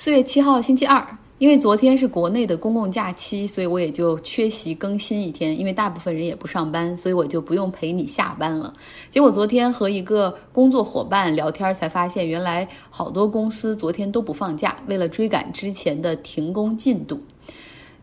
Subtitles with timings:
[0.00, 1.04] 四月七号星期二，
[1.38, 5.58] 因为昨天是国内的公共假期，所以我也就缺席更新一天。
[5.58, 8.72] 因为大部分人也不上班，所以我就不用陪你下班了。
[9.10, 17.20] 结果昨天和一个工作伙伴聊天，才发现原来好多公司昨天都不放假，为了追赶之前的停工进度。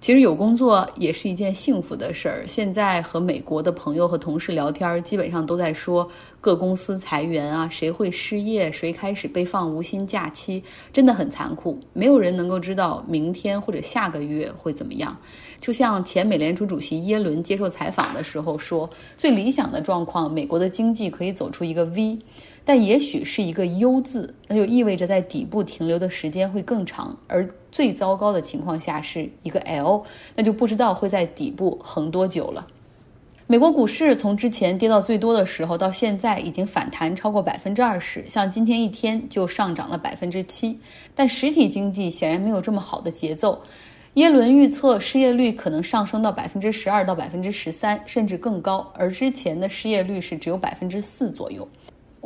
[0.02, 2.44] 其实有工作也是一件幸福的事儿。
[2.45, 6.07] 现在和美国的朋友和同事聊天，基本上都在说
[6.39, 10.63] 各公司裁员啊，谁会失业，谁开始被放无薪假期，
[10.94, 11.80] 真的很残酷。
[11.91, 15.17] 没有人能够知道明天或者下个月会怎么样。
[15.59, 22.20] 就像前美联储主席耶伦接受采访的时候说，最理想的状况，美国的经济可以走出一个 V。
[22.65, 30.03] 但也许是一个 U 字，那就意味着在底部停留的时间会更长，而最糟糕的情况下是一个 L，
[30.35, 32.65] 那就不知道会在底部横多久了。
[33.47, 40.79] 美国股市从之前跌到最多的时候，到现在已经反弹超过百分之二十，像今天一天就上涨了百分之七。
[41.13, 43.61] 但实体经济显然没有这么好的节奏。
[44.16, 51.67] 耶伦预测失业率可能上升到百分之十二到百分之十三，甚至更高，而之前的失业率是只有百分之四左右。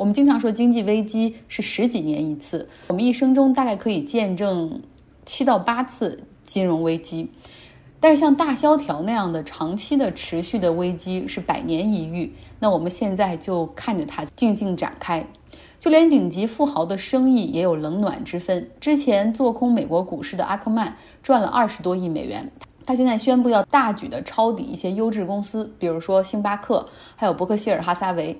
[0.00, 4.80] 我们经常说经济危机是十几年一次，我们一生中大概可以见证
[5.26, 7.30] 七到八次金融危机，
[8.00, 12.32] 但是像大萧条那样的长期的持续的危机是百年一遇。
[12.58, 15.22] 那我们现在就看着它静静展开，
[15.78, 18.70] 就连顶级富豪的生意也有冷暖之分。
[18.80, 22.50] 之前做空美国股市的阿克曼赚了二十多亿美元，
[22.86, 28.34] 他现在宣布要大举的抄底一些优质公司，比如说星巴克，还有伯克希尔哈撒韦。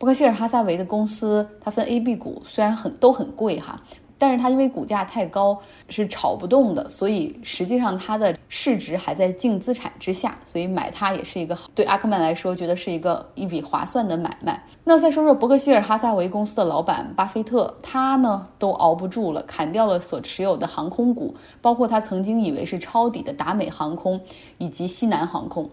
[0.00, 3.78] 伯克希尔哈撒韦的公司，它分 A、B 股，虽然很都很贵哈，
[4.16, 14.64] 但是它因为股价太高是炒不动的，所以实际上它的市值还在净资产之下，所以买它也是一个对阿克曼来说觉得是一个一笔划算的买卖。
[14.84, 24.18] 那再说说伯克希尔哈撒韦公司的老板巴菲特，他呢都熬不住了，砍掉了所持有的航空股，包括他曾经以为是抄底的达美航空
[24.56, 25.68] 以及西南航空。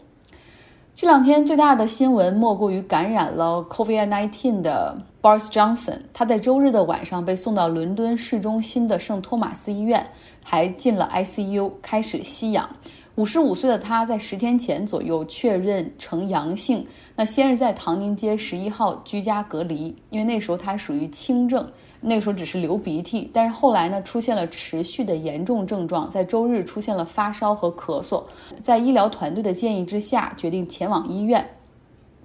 [0.99, 10.03] 这两天最大的新闻莫过于感染了 COVID-19 的 Boris Johnson，他在周日的晚上被送到伦敦市中心的圣托马斯医院，
[10.43, 12.67] 还进了 ICU，开始吸氧。
[13.13, 16.83] 五十五岁的他在十天前左右确认呈阳性，
[17.15, 21.69] 那先是在唐宁街十一号居家隔离，因为那时候他属于轻症。
[21.99, 28.23] 那个时候只是流鼻涕，但是后来呢，出现了持续的严重症状，在周日出现了发烧和咳嗽，
[28.61, 31.45] 在医疗团队的建议之下，决定前往医院。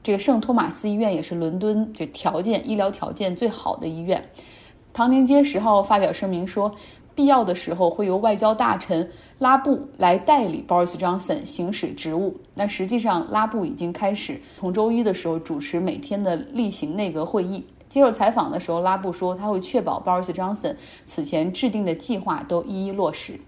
[0.03, 4.23] 这个圣托马斯医院也是伦敦这条件医疗条件最好的医院。
[4.93, 6.71] 唐宁街十号发表声明说，
[7.15, 9.09] 必要的时候会由外交大臣
[9.39, 12.37] 拉布来代理 Boris Johnson 行使职务。
[12.55, 17.65] 那实际上，拉布已经开始从周一的时候主持每天的例行内阁会议。
[17.93, 23.39] 接受采访的时候，拉布说他会确保 Boris Johnson 此前制定的计划都一一落实。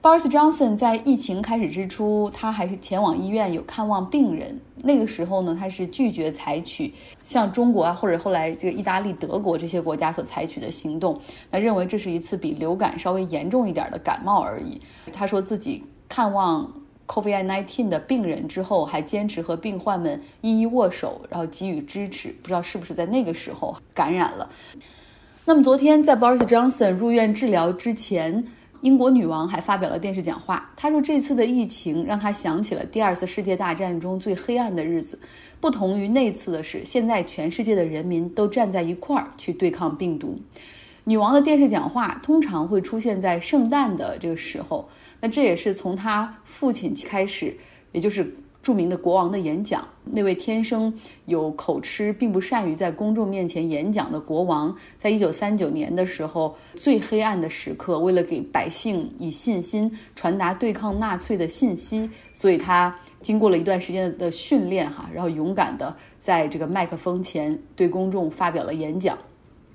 [0.00, 4.60] Boris Johnson 在疫情开始之初，他还是前往医院有看望病人。
[4.84, 11.20] 那个时候呢，他是拒绝采取像中国啊，或者后来这个意大利、德国这些国家所采取的行动。
[11.50, 14.80] 那认为这是一次比流感稍微严重一点的感冒而已。
[15.12, 16.72] 他说自己看望。
[17.10, 22.28] COVID-19 的病人之后，还坚持和病患们一一握手，然后给予支持。
[22.40, 24.48] 不知道是不是在那个时候感染了？
[25.44, 28.46] 那么昨天在 Boris Johnson 入院治疗之前，
[28.82, 30.70] 英国女王还发表了电视讲话。
[30.76, 35.18] 她说，这次的疫情让她想起了第二次世界大战中最黑暗的日子。
[35.60, 40.38] 不同于那次的是，现在全世界的人民都站在一块儿去对抗病毒。
[41.04, 44.88] 女王的电视讲话通常会出现在圣诞的这个时候。
[45.20, 47.56] 那这也是从她父亲开始，
[47.92, 49.86] 也就是著名的国王的演讲。
[50.04, 50.92] 那位天生
[51.26, 69.16] 有口吃，并不善于在公众面前演讲的国王，在一九三九年的时候，最黑暗的时刻，为了给百姓以信心，传达对抗纳粹的信息，所以他经过了一段时间的训练，哈，然后勇敢的在这个麦克风前对公众发表了演讲。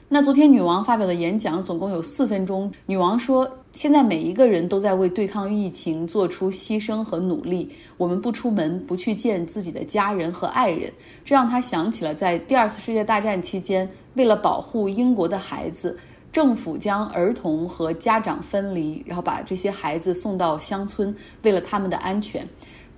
[0.07, 2.71] 那昨天女王发表的演讲总共有四分钟。
[2.85, 7.75] 女王说：“现在每一个人都在为对抗疫情做出牺牲和努力。
[7.97, 10.93] 我们不出门，不去见自己的家人和爱人，
[11.23, 15.97] 这让她想起了在第二次世界大战期间，为了保护英国的孩子，
[16.31, 22.47] 政府将儿童和家长分离，然后把这些孩子送到乡村，为了他们的安全。”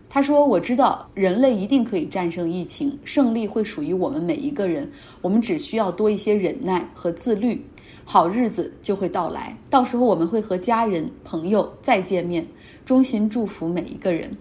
[0.10, 4.90] 他说：“我知道人类一定可以战胜疫情，胜利会属于我们每一个人。
[5.22, 7.64] 我们只需要多一些忍耐和自律，
[8.06, 9.56] 好日子就会到来。
[9.70, 12.48] 到时候我们会和家人朋友再见面。
[12.86, 14.36] 衷心祝福每一个人。”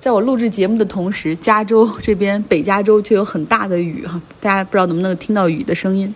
[0.00, 6.12] 在我录制节目的同时，加州这边北加州却有很大的雨哈，大家不知道能不能听到雨的声音。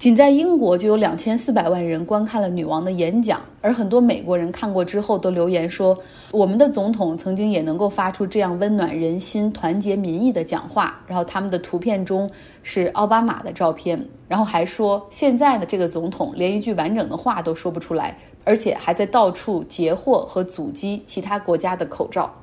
[0.00, 5.94] 仅在英国就有两千四百万人观看了女王的演讲，而很多美国人看过之后都留言说，
[6.30, 10.98] 我们的总统曾经也能够发出这样温暖人心、团结民意的讲话。
[11.06, 12.30] 然后他们的图片中
[12.62, 22.34] 是奥巴马的照片，然后还说现在的这个总统连一句完整的话都说不出来，而且还在到处截获和阻击其他国家的口罩。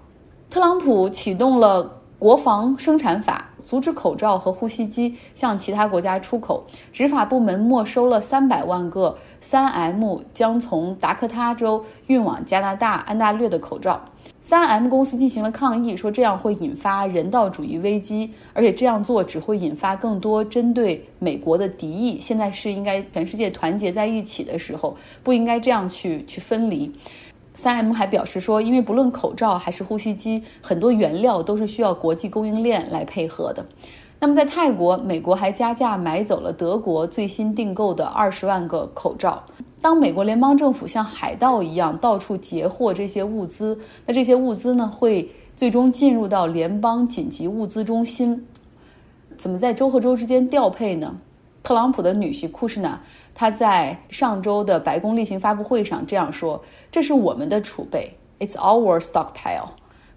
[0.48, 3.50] 特朗普启动了国防生产法。
[3.68, 14.02] 阻止口罩和呼吸机向其他国家出口，执法部门没收了三百万个三 M 将从达科他州运往加拿大安大略的口罩。
[14.40, 22.18] 三 M 公司进行了抗议，说这样会引发人道主义危机，而且这样做只会引发更多针对美国的敌意。
[22.22, 26.90] 现在是应该全世界团结在一起的时候，不应该这样去去分离。
[27.58, 33.66] 三 M 还表示说，因为不论口罩还是呼吸机，很多原料都是需要国际供应链来配合的。
[34.20, 39.42] 那么在泰国，美国还加价买走了德国最新订购的二十万个口罩。
[39.82, 48.46] 当美国联邦政府像海盗一样到处截获这些物资，那这些物资呢会最终进入到联邦紧急物资中心？
[49.36, 51.18] 怎么在州和州之间调配呢？
[51.68, 52.98] 特朗普的女婿库什纳。
[53.36, 59.72] 他在上周的白宫例行发布会上这样说：“这是我们的储备，It's our stockpile，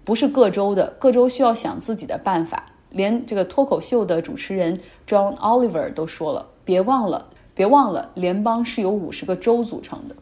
[0.05, 10.15] 不是各州的，各州需要想自己的办法。”连这个脱口秀的主持人 John Oliver 都说了：“别忘了，别忘了，联邦是由五十个州组成的。”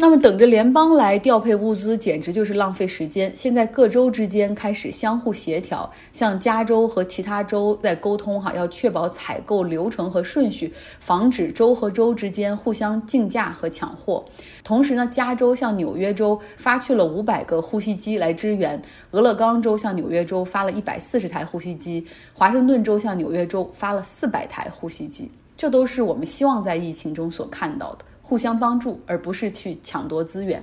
[0.00, 3.32] 那么等着联邦来调配物资，简直就是浪费时间。
[3.34, 14.24] 现在各州之间开始相互协调，像加州和其他州在沟通，哈，要确保采购流程和顺序，防止州和州之间互相竞价和抢货。
[14.62, 18.80] 同时呢，加州向纽约州发去了五百个呼吸机来支援，
[19.10, 25.28] 俄勒冈州向纽约州发了一百四十台呼吸机，华盛顿州向纽约州发了四百台呼吸机。
[25.56, 28.04] 这都是我们希望在疫情中所看到的。
[28.28, 30.62] 互相帮助，而不是去抢夺资源。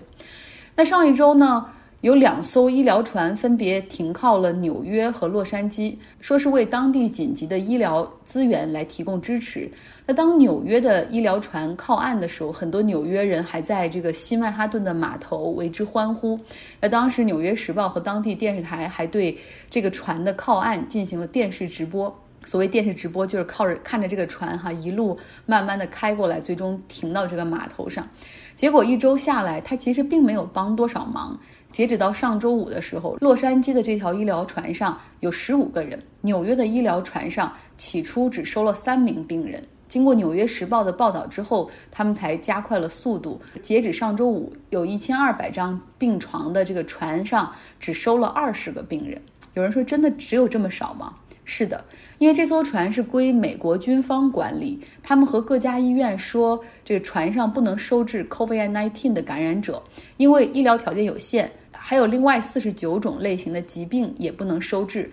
[0.75, 1.65] 那上一周呢，
[2.01, 9.67] 有两艘医疗船分别停靠了纽约和洛杉矶，说是为当地紧急的医疗资源来提供支持。
[10.05, 16.39] 那当纽约的医疗船靠岸的时候，很多纽约人还在这个西曼哈顿的码头为之欢呼。
[16.79, 19.35] 那当时《纽约时报》和当地电视台还对
[19.71, 22.15] 这个船的靠岸进行了电视直播。
[22.45, 28.07] 所谓电视直播，就是靠着看着这个船哈一路慢慢的开过来，最终停到这个码头上。
[28.55, 31.37] 结果一周下来，它其实并没有帮多少忙。
[31.71, 39.61] 截止到上周五的时候，洛杉矶的这条医疗船上有十五个人，纽约的医疗船上起初只收了三名病人。
[39.87, 43.41] 经过《纽约时报》的报道之后，他们才加快了速度。
[43.61, 49.21] 截止上周五，有一千二百张病床的这个船上只收了二十个病人。
[49.53, 51.13] 有人说，真的只有这么少吗？
[51.45, 51.85] 是的，
[52.17, 59.81] 因为这艘船是归美国军方管理，他们和各家医院说，这个船上不能收治 COVID-19 的感染者，
[60.17, 65.09] 因为医疗条件有限，还有另外四十九种类型的疾病也不能收治。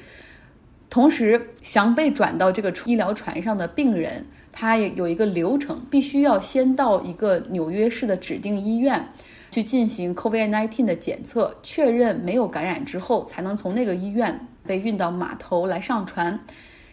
[0.88, 9.06] 同时，想被转到这个医疗船上的病人，他也有一个流程，必须要先到一个纽约市的指定医院。
[9.52, 16.40] 去进行 COVID-19 的检测，确认没有感染之后，才能从那个医院被运到码头来上船。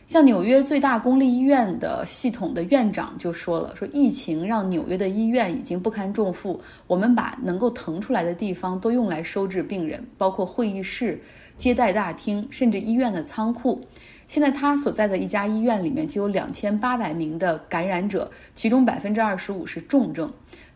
[0.05, 11.21] 像纽约最大公立医院的系统的院长就说了：“说疫情让纽约的医院已经不堪重负，我们把能够腾出来的地方都用来收治病人，包括会议室、
[11.55, 13.79] 接待大厅，甚至医院的仓库。
[14.27, 20.29] 现在他所在的一家医院里面就有两千八百名的感染者，其中百分之二十五是重症。”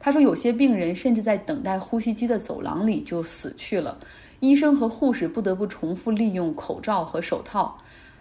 [0.06, 3.98] 他说，有些病人甚至在等待呼吸机的走廊里就死去了，
[4.42, 7.78] 医生和护士不得不重复利用口罩和手套。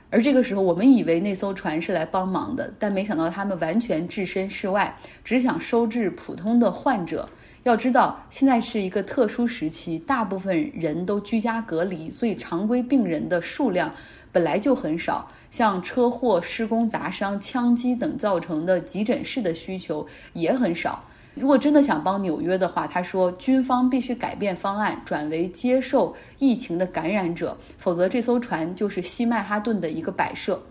[0.08, 7.28] 而这个时候，我们以为那艘船是来帮忙的，但没想到他们完全置身事外，只想收治普通的患者。
[7.64, 13.92] 要知道，现在是一个特殊时期，大部分人都居家隔离，所以常规病人的数量
[14.30, 21.02] 本来就很少，像车祸、施工砸伤、枪击等造成的急诊室的需求也很少。
[21.34, 30.62] 如果真的想帮纽约的话，他说军方必须改变方案，转为接受疫情的感染者，否则这艘船就是西曼哈顿的一个摆设。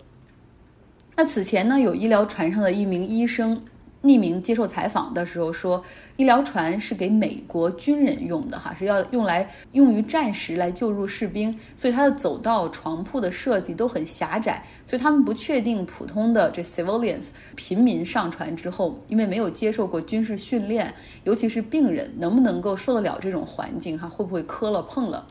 [1.15, 3.61] 那此前呢，有医疗船上的一名医生。
[4.03, 5.83] 匿名接受采访的时候说，
[6.17, 20.91] 医疗船是给美国军人用的，哈，是要用来用于战时来救助士兵，所以它的走道、床铺的设计都很狭窄，所以他们不确定普通的这 civilians 平民上船之后，因为没有接受过军事训练，
[21.23, 25.27] 尤其是病人能不能够受得了这种环境，哈，会不会磕了碰了？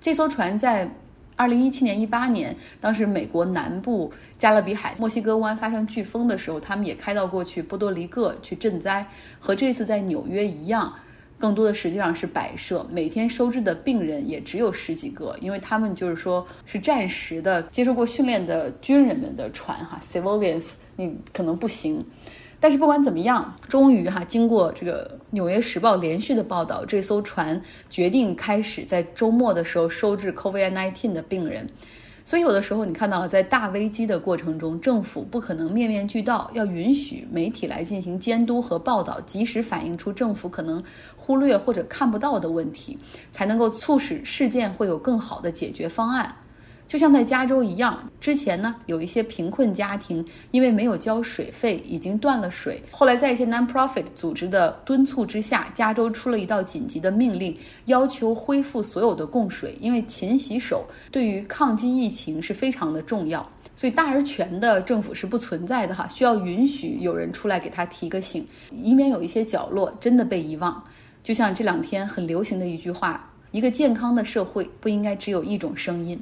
[0.00, 0.88] 这艘船在。
[1.36, 9.06] 二零一七年、一八年，当时美国南部加勒比海、墨西哥湾发生飓风的时候，他们也开到过去波多黎各去赈灾，
[9.38, 10.90] 和这次在纽约一样，
[11.38, 12.86] 更多的实际上是摆设。
[12.90, 22.02] 每天收治的病人也只有十几个，因为他们就是说是暂时的、接受过训练的军人们的船哈，civilians，你可能不行。
[22.66, 31.64] 但是不管怎么样，终于哈，经过这个《纽约时报》连续的报道，这艘船决定开始在周末的时候收治 COVID-19 的病人。
[32.24, 40.82] 所以有的时候你看到了，在大危机的过程中，政府不可能面面俱到，要允许媒体来进行监督和报道，及时反映出政府可能
[41.14, 42.98] 忽略或者看不到的问题，
[43.30, 46.34] 才能够促使事件会有更好的解决方案。
[46.86, 52.80] 就像在加州一样，之前呢有一些贫困家庭因为没有交水费，已经断了水。
[52.90, 63.44] 后来在一些 non-profit 组织的敦促之下，加州出了一道紧急的命令，要求恢复所有的供水，因为勤洗手对于抗击疫情是非常的重要。
[63.74, 70.82] 所以大而全的政府是不存在的哈，需要允许有人出来给他提个醒，以免有一些角落真的被遗忘。
[71.22, 76.18] 就像这两天很流行的一句话：一个健康的社会不应该只有一种声音。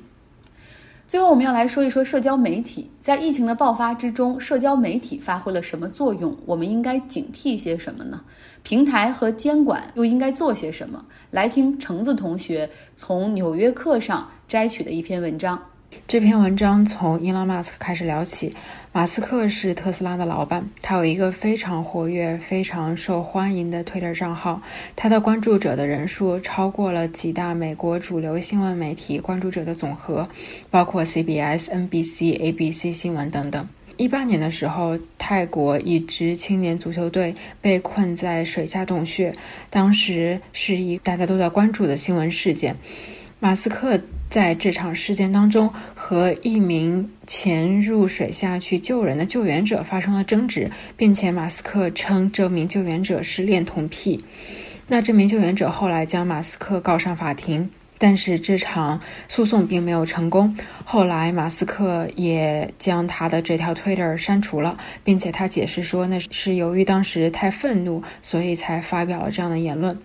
[1.06, 6.34] 最后，我们要来说一说社交媒体在疫情的爆发之中，社交媒体发挥了什么作用？
[6.46, 8.20] 我们应该警惕些什么呢？
[8.62, 11.04] 平台和监管又应该做些什么？
[11.30, 15.60] 来听橙子同学从《纽约客》上摘取的一篇文章。
[16.08, 18.52] 这篇文章从伊朗马斯克开始聊起。
[18.96, 24.62] 马斯克是特斯拉的老板，他有一个非常活跃、非常受欢迎的 Twitter 账号，
[24.94, 30.28] 他的关注者的人数超过了几大美国主流新闻媒体关注者的总和，
[30.70, 33.68] 包括 CBS、NBC、ABC 新闻等等。
[33.96, 39.34] 一八年的时候，泰国一支青年足球队被困在水下洞穴，
[39.70, 42.76] 当时是一大家都在关注的新闻事件。
[43.40, 44.00] 马斯克。
[44.30, 45.72] 在这场事件当中，
[46.06, 54.22] 和一名潜入水下去救人的救援者发生了争执，并且马斯克称这名救援者是恋童癖。
[54.86, 60.54] 那这名救援者后来将马斯克告上法庭，但是这场诉讼并没有成功。
[60.84, 69.98] 后来马斯克也将他的这条 Twitter 删除了，并且他解释说那是由于当时太愤怒，所以才发表了这样的言论。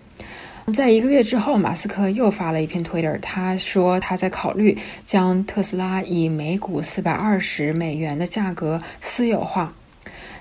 [0.72, 9.72] 在一个月之后，马斯克又发了一篇 Twitter，他说他在考虑将特斯拉以每股四百二十美元的价格私有化。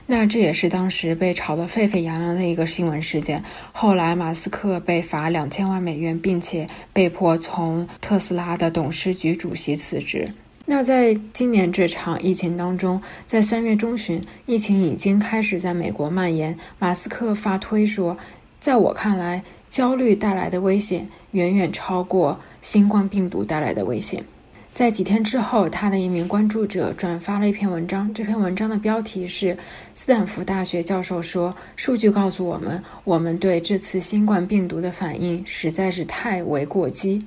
[0.06, 3.44] 那这也是当时被炒得沸沸扬扬的一个新闻事件。
[3.72, 10.28] 后来，马斯克被罚两千万美元，并且被迫从特斯拉的董事局主席辞职。
[10.66, 16.58] 那在今年这场疫情当中，在三月中旬，疫情已经开始在美国蔓延。
[16.80, 18.18] 马斯克发推说，
[18.60, 19.42] 在我看来。
[19.70, 24.24] 焦虑带来的危险远远超过新冠病毒带来的危险。
[24.72, 28.14] 在几天之后，他的一名关注者转发了一篇文章。
[28.14, 29.58] 这篇文章的标题是
[29.94, 37.26] “斯坦福大学教授说，数据告诉我们，我们对这次新冠病毒的反应实在是太为过激。”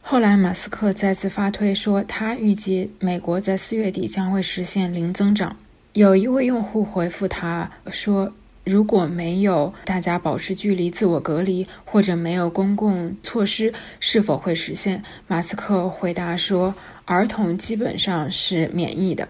[0.00, 5.56] 后来，马斯克再次发推说，他预计美国在四月底将会实现零增长。
[5.94, 8.32] 有一位用户回复他说。
[8.68, 15.02] 如果没有大家保持距离、自我隔离，或者没有公共措施，是否会实现？
[15.26, 16.74] 马斯克回答说
[17.06, 19.26] ：“儿童基本上是免疫的。”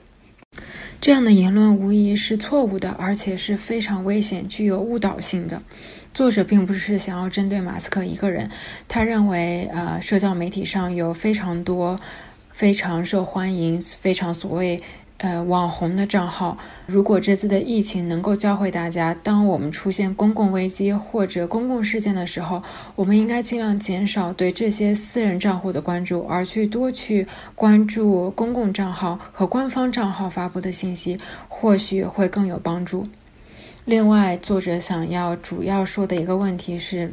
[1.00, 5.62] 这样的言论无疑是错误的，而且是非常危险、具有误导性的。
[6.12, 8.50] 作者并不是想要针对马斯克一个人，
[8.88, 11.96] 他认为，呃，社交媒体上有非常多
[12.52, 14.80] 非常受欢迎、非常所谓。
[15.18, 16.56] 呃，网红的账号，
[16.86, 22.62] 如果这次的疫情能够教会大家，当我们出现公共危机或者公共事件的时候，
[22.94, 33.04] 我们应该尽量减少对这些私人账户的关注，而去多去关注公共账号和官方账号发布的信息，或许会更有帮助。
[33.84, 37.12] 另外，作者想要主要说的一个问题是，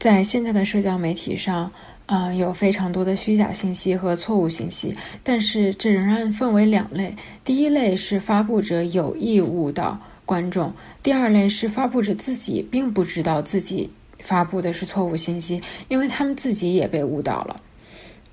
[0.00, 1.70] 在现在的社交媒体上。
[2.06, 4.94] 啊，有非常多的虚假信息和错误信息，
[5.24, 7.14] 但是这仍然分为两类。
[7.44, 10.72] 第一类是发布者有意误导观众，
[11.02, 17.60] 第二类是发布者自己并不知道自己发布的是错误信息，因为他们自己也被误导了。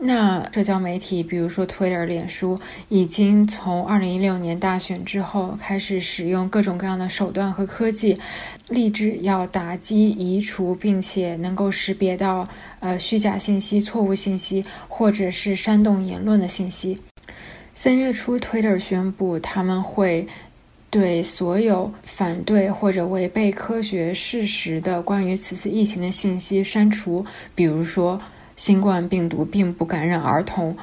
[0.05, 8.19] 那社交媒体，比如说 Twitter、脸书，已经从二零一六年大选之后开始使用各种各样的手段和科技，
[8.67, 12.45] 立志要打击、移除，并且能够识别到
[12.81, 16.98] 呃虚假信息、错误信息或者是煽动言论的信息。
[17.74, 20.27] 三月初，Twitter 宣布他们会
[20.89, 28.22] 对所有反对或者违背科学事实的关于此次疫情的信息删除，比如说。
[28.65, 30.77] 新冠病毒并不感染儿童，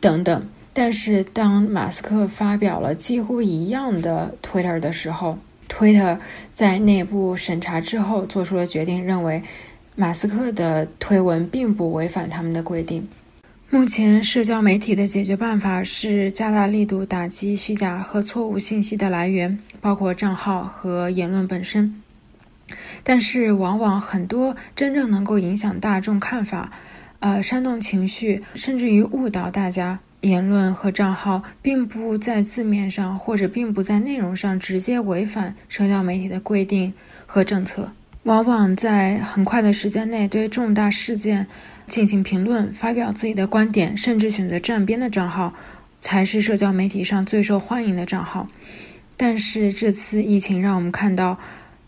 [0.00, 0.46] 等等。
[0.74, 6.18] 但是当马斯克发表了几乎一样的 Twitter 的时候，Twitter
[6.52, 9.42] 在内部审查之后做出了决定，认为
[9.96, 13.08] 马斯克的推文并不违反他们的规定。
[13.70, 21.94] 目前，社交媒体的解决办法是加大力度打击虚假和错误信息的来源，包括账号和言论本身。
[23.02, 26.70] 但是，往往很多真正能够影响大众看法、
[27.22, 29.98] 呃煽动情绪，甚至于误导大家。
[30.20, 36.92] 言论和账号并不在字面上或者并不在内容上直接违反社交媒体的规定
[37.26, 37.90] 和政策，
[38.22, 41.44] 往往在很快的时间内对重大事件
[41.88, 45.52] 进行评论、发表自己的观点，甚至选择站边的账号，
[46.00, 48.46] 才是社交媒体上最受欢迎的账号。
[49.16, 51.36] 但是这次疫情让我们看到。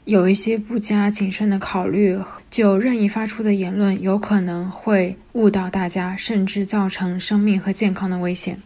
[0.05, 2.19] 有一些不加谨慎的考虑
[2.51, 8.61] 就任意发出的言论，有可能会误导大家，甚至造成生命和健康的危险。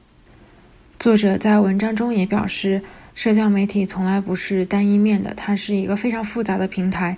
[0.99, 2.83] 作者在文章中也表示，
[3.15, 7.17] 社交媒体从来不是单一面的，它是一个非常复杂的平台。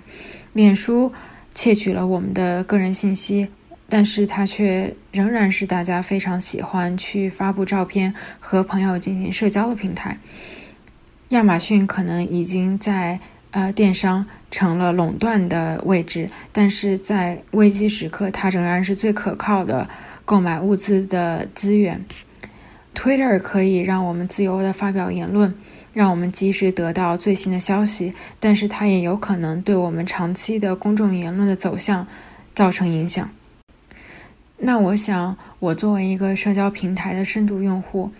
[0.53, 1.11] 脸书
[1.55, 3.47] 窃取了我们的个人信息，
[3.89, 10.15] 但是它却仍然是大家非常喜欢去发布照片和朋友进行社交的平台。
[11.29, 13.19] 亚马逊可能已经在。
[13.51, 19.87] 呃，电商成了垄断的位置，但是在危机时刻，它仍然是最可靠的
[20.23, 22.01] 购买物资的资源。
[22.95, 25.53] Twitter 可以让我们自由的发表言论，
[25.93, 32.07] 让我们及时得到最新的消息，但是它也有可能对我们长期的公众言论的走向
[32.55, 33.29] 造成影响。
[34.57, 38.11] 那我想，我作为一个社交平台的深度用户，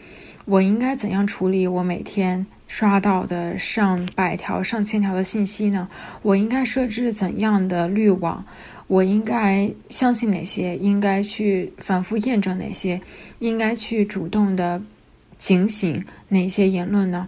[0.45, 2.45] 我应该怎样处理我每天？
[2.73, 5.89] 刷到的上百条、上千条的信息呢？
[6.21, 8.41] 我应该设置怎样的滤网？
[8.87, 10.77] 我应该相信哪些？
[10.77, 12.99] 应该去反复验证哪些？
[13.39, 14.81] 应该去主动的
[15.37, 17.27] 警醒哪些言论呢？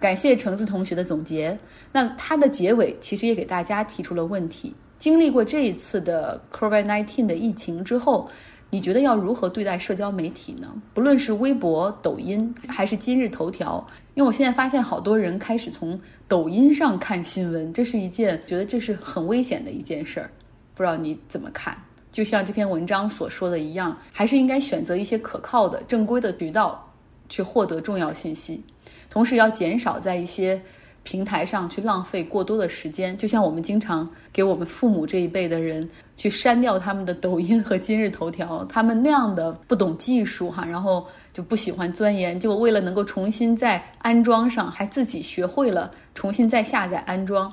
[0.00, 1.56] 感谢橙子同学的总结。
[1.92, 8.26] 那他的结尾其实也给大家提出了问题：经历过这一次的 COVID-19 的疫情之后。
[8.70, 10.74] 你觉得要如何对待社交媒体呢？
[10.92, 20.30] 不论是微博、抖音，还是今日头条，因为我现在发现好多人开始从抖音上看新闻，这是一件觉得这是很危险的一件事儿。
[20.74, 21.76] 不知道你怎么看？
[22.10, 26.92] 就像这篇文章所说的一样，还是应该选择一些可靠的、正规的渠道
[27.28, 28.62] 去获得重要信息，
[29.10, 30.60] 同时要减少在一些。
[31.06, 47.52] 平台上去浪费过多的时间，就像我们经常给我们父母这一辈的人去删掉他们的抖音和今日头条，他们那样的不懂技术哈，然后就不喜欢钻研，就为了能够重新再安装上，还自己学会了重新再下载安装，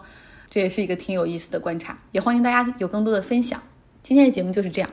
[0.52, 3.60] 这也是一个挺有意思的观察，也欢迎大家有更多的分享。
[4.04, 4.90] 今天的节目就是这样。